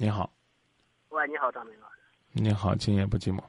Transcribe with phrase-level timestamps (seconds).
[0.00, 0.30] 你好，
[1.08, 1.96] 喂，你好，张明老师。
[2.30, 3.42] 你好，今夜不寂寞。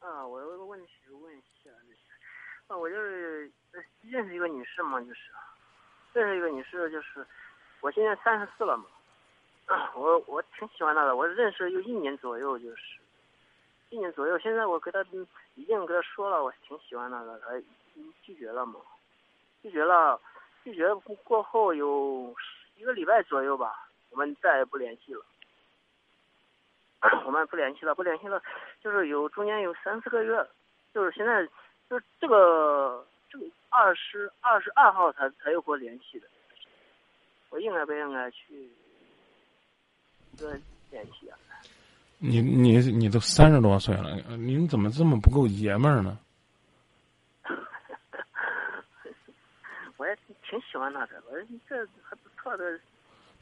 [0.00, 1.70] 啊，我有个问题问一下，
[2.66, 3.48] 啊，我就是
[4.02, 5.30] 认识一个女士嘛，就是
[6.12, 7.24] 认识一个女士，就是
[7.80, 8.86] 我现在三十四了嘛，
[9.94, 12.98] 我我挺喜欢她的，我认识有一年左右，就是
[13.90, 14.36] 一年左右。
[14.40, 15.00] 现在我跟她
[15.54, 17.50] 已经跟她说了，我挺喜欢她的，她
[18.24, 18.80] 拒绝了嘛，
[19.62, 20.20] 拒绝了，
[20.64, 20.92] 拒绝
[21.22, 22.34] 过后有
[22.74, 25.24] 一个礼拜左右吧，我们再也不联系了。
[27.26, 28.42] 我们不联系了，不联系了，
[28.82, 30.44] 就是有中间有三四个月，
[30.92, 31.46] 就是现在，
[31.88, 36.26] 就是这个这个二十二十二号才才又给我联系的，
[37.50, 38.68] 我应该不应该去
[40.36, 41.38] 跟联系啊？
[42.18, 46.18] 你你你都三十多岁了，您怎么这么不够爷们儿呢？
[49.98, 51.38] 我也挺喜欢他的，我
[51.68, 52.76] 这还不错的。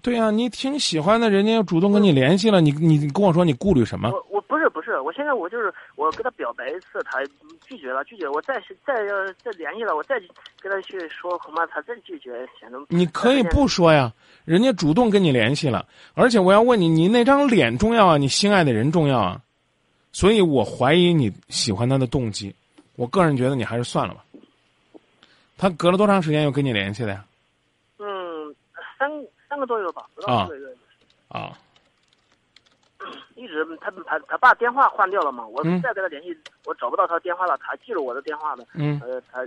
[0.07, 4.09] 对呀，你挺喜欢的，人家又主动跟你联系了，你你跟我说你顾虑什么？
[4.13, 7.19] 我我不是不是，我现在我就是我跟他表白一次，他
[7.67, 8.55] 拒绝了，拒绝，我再
[8.87, 10.15] 再要再联系了，我再
[10.61, 14.13] 跟他去说，恐怕他再拒绝，显得你可以不说呀，
[14.45, 19.41] 人家主动跟你联系了，而且我要问你，你那张脸重要啊，你心爱的人重要啊，
[20.13, 22.55] 所以我怀疑你喜欢他的动机，
[22.95, 24.25] 我个人觉得你还是算了吧。
[25.59, 27.25] 他隔了多长时间又跟你联系的呀？
[29.57, 29.61] 嗯，三。
[29.61, 30.77] 个多月吧，不到四个月。
[31.29, 31.57] 啊。
[33.35, 38.67] 一直他他他把电话换掉了嘛，我再跟他联系，我找不到他电话了，他记住我的电话的。
[38.75, 39.01] 嗯。
[39.05, 39.45] 呃，他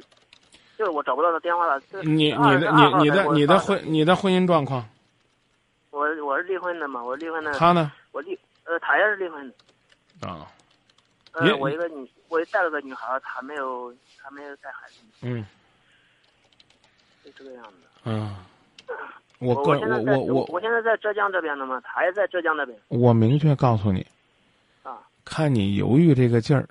[0.77, 1.81] 就是我找不到他电话了。
[2.03, 4.87] 你你的你你的你的婚你的婚姻状况？
[5.91, 7.51] 我我是离婚的嘛，我离婚的。
[7.53, 7.91] 他呢？
[8.11, 10.27] 我离呃，他也是离婚的。
[10.27, 10.47] 啊。
[11.33, 14.95] 呃，我一个女，我带了个女孩，她没有，她没有带孩子。
[15.21, 15.45] 嗯。
[17.23, 17.77] 就这个样子。
[18.05, 18.35] 嗯。
[19.39, 22.77] 我个我我我我现在在浙江这边的嘛，他也在浙江那边。
[22.89, 24.05] 我明确告诉你，
[24.83, 26.67] 啊，看你犹豫这个劲儿，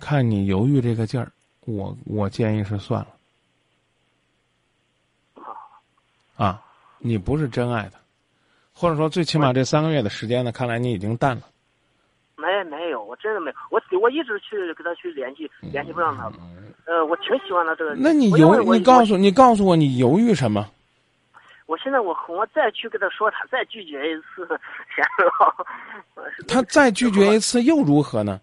[0.00, 1.30] 看你犹豫这个劲儿，
[1.66, 3.08] 我我建议是算了。
[6.36, 6.62] 啊，
[6.96, 7.92] 你不是真爱的，
[8.72, 11.42] 或者说最起码这三个月的时间呢，看来你已经淡了。
[12.36, 16.32] 没没有，我真的没，我我一直去跟他去联系，联系不上他。
[16.90, 17.94] 呃，我挺喜欢他这个。
[17.94, 20.68] 那你犹你告诉你告诉我你犹豫什么？
[21.66, 24.44] 我现在我我再去跟他说，他再拒绝一次，
[24.92, 26.24] 天呐！
[26.48, 28.40] 他再拒绝一次又如何呢？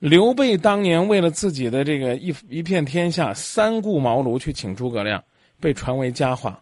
[0.00, 5.22] 刘备当年为了自己的这个一一片天下，三顾茅庐去请诸葛亮，
[5.60, 6.60] 被传为佳话。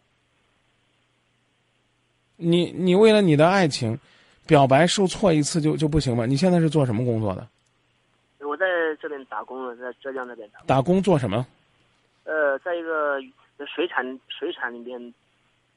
[2.37, 3.99] 你你为了你的爱情，
[4.47, 6.27] 表白受挫一次就就不行吗？
[6.27, 7.49] 你现在是做什么工作的？
[8.91, 10.61] 我在这边打工了，在浙江那边打。
[10.67, 11.47] 打工做什么？
[12.25, 13.21] 呃，在一个
[13.67, 14.99] 水产水产里面，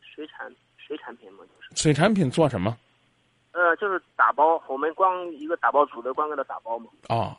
[0.02, 1.82] 水产水产品嘛，就是。
[1.82, 2.76] 水产品做什么？
[3.52, 6.88] 呃，就是打包，我们光一个打包组的，光给他打包嘛。
[7.10, 7.38] 哦，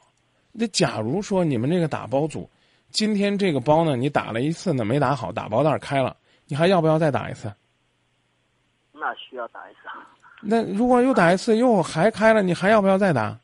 [0.52, 2.48] 那假如说你们这个打包组，
[2.90, 7.52] 今天这个包呢，你打了一次呢没打好，打包袋开了，你还要不要再打一次？
[8.92, 9.80] 那需要打一次。
[10.40, 13.36] 那如果又打一次又还开了，你还要不要再打？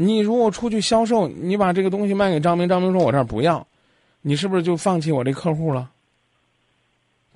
[0.00, 3.66] 你如果出去销售，你把这个东西卖给张明，张明说我这儿不要，
[4.20, 5.90] 你是不是就放弃我这客户了？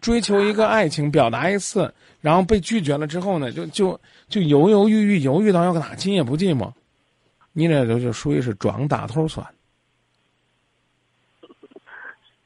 [0.01, 6.71] 追求一个爱情，表达一次，然后被拒绝了之后呢，就就就犹犹豫豫，犹豫到要打，今夜不寂寞，
[7.53, 9.45] 你这就就属于是装大头蒜。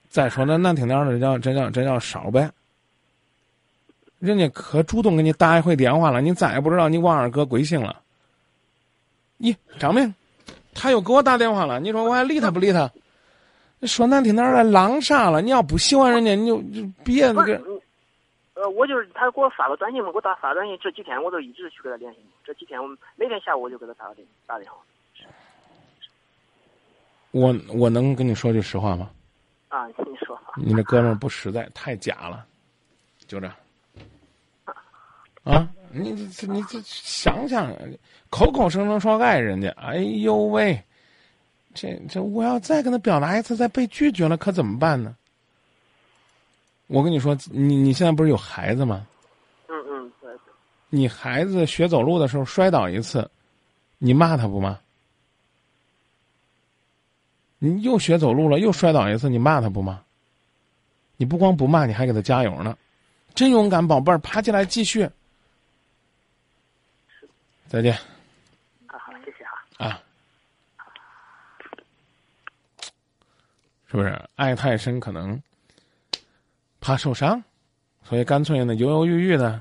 [0.09, 2.51] 再说那难听点的，叫这叫这叫少呗。
[4.19, 8.01] 人家可主动给你打一回电话了，你再也不知道你王二哥贵姓了。
[9.39, 10.15] 咦，张明，
[10.75, 11.79] 他又给我打电话了。
[11.81, 12.91] 你说我还理他不理他？
[13.83, 15.43] 说难听点儿浪啥了？
[15.43, 17.63] 你要不喜欢人家，你就就别那个。
[18.55, 20.77] 呃，我就是他给我发个短信嘛，给我打发短信。
[20.83, 22.21] 这几天我都一直去给他联系。
[22.43, 24.79] 这几天我每天下午我就给他打个电打电话。
[27.33, 29.11] 我我能跟你说句实话吗？
[29.69, 30.41] 啊，你说。
[30.57, 32.47] 你那哥们儿不实在，太假了，
[33.27, 33.47] 就这。
[35.45, 35.69] 啊。
[35.99, 37.73] 你这你这想想，
[38.31, 40.83] 口口声声说爱人家，哎呦喂，
[41.75, 45.17] 这这我要再跟他表达一次，再被拒绝了，可怎么办呢？
[46.89, 49.07] 我跟你说，你你现在不是有孩子吗？
[49.69, 50.31] 嗯嗯，对。
[50.89, 53.29] 你孩子学走路的时候摔倒一次，
[53.99, 54.79] 你骂他不骂？
[57.59, 59.99] 你又学走路了，又摔倒一次，你骂他不骂？
[61.17, 62.77] 你不光不骂，你还给他加油呢，
[63.35, 65.09] 真勇敢，宝贝儿，爬起来继续。
[67.69, 67.93] 再见。
[68.87, 69.87] 啊，好，谢谢哈。
[69.87, 70.01] 啊，
[73.87, 75.41] 是不是爱太深可能
[76.81, 77.43] 怕受伤？
[78.03, 79.61] 所以干脆呢犹犹豫豫的，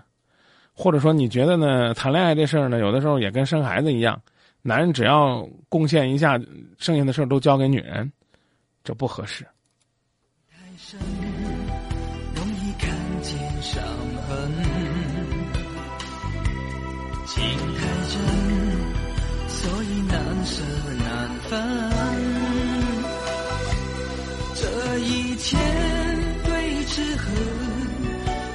[0.74, 4.22] 或者说你觉得呢谈恋爱这事儿呢，有的时候也跟生孩子一样，
[4.62, 6.40] 男人只要贡献一下，
[6.78, 8.12] 剩下的事儿都交给女人，
[8.84, 9.44] 这不合适。
[17.74, 17.80] 太
[18.12, 18.14] 真，
[19.48, 20.14] 所以难
[20.46, 20.54] 舍
[21.00, 21.08] 难
[21.50, 21.52] 分。
[24.56, 24.62] 这
[25.00, 25.60] 一千
[26.44, 26.50] 对
[26.86, 27.24] 之合，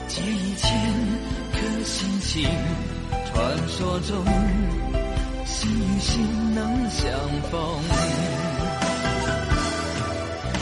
[0.09, 0.69] 借一千
[1.53, 2.49] 颗心情，
[3.33, 3.37] 传
[3.69, 4.25] 说中
[5.45, 7.01] 心与心能相
[7.51, 7.61] 逢。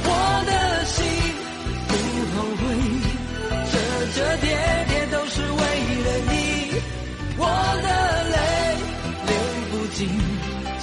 [0.05, 0.13] 我
[0.47, 0.51] 的
[0.87, 0.97] 心
[1.89, 1.91] 不
[2.35, 2.63] 后悔，
[3.71, 3.75] 这
[4.15, 4.19] 这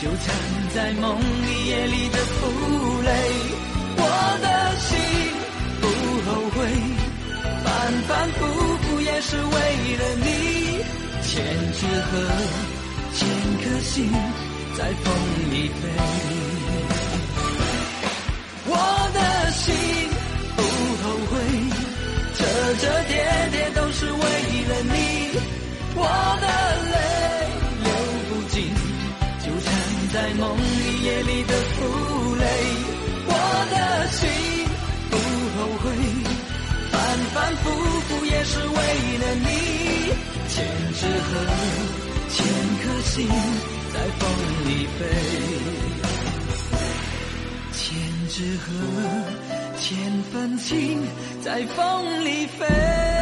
[0.06, 0.26] 纠缠
[0.76, 3.10] 在梦里夜里的负累。
[3.98, 4.02] 我
[4.40, 4.46] 的
[4.86, 4.92] 心
[5.82, 5.84] 不
[6.30, 6.58] 后悔，
[7.64, 7.68] 反
[8.08, 8.40] 反复
[8.84, 9.50] 复也是为
[9.98, 10.28] 了你。
[11.24, 11.34] 千
[11.74, 12.14] 纸鹤，
[13.16, 13.28] 千
[13.64, 13.96] 颗心
[14.78, 15.06] 在风
[15.50, 16.55] 里飞。
[31.48, 32.44] 的负累。
[33.28, 33.32] 我
[33.72, 33.76] 的
[34.12, 34.20] 心
[35.10, 35.14] 不
[35.56, 35.86] 后悔，
[36.92, 36.94] 反
[37.34, 37.64] 反复
[38.08, 38.78] 复也是为
[39.18, 39.48] 了你。
[40.48, 40.56] 千
[40.94, 41.30] 纸鹤，
[42.30, 42.36] 千
[42.82, 43.14] 颗心
[43.94, 44.22] 在风
[44.66, 45.00] 里飞。
[47.74, 47.84] 千
[48.30, 48.66] 纸鹤，
[49.80, 49.84] 千
[50.32, 50.70] 份情
[51.44, 53.15] 在风里飞。